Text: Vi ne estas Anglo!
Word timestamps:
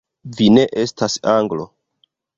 Vi 0.37 0.47
ne 0.53 0.63
estas 0.85 1.19
Anglo! 1.35 1.69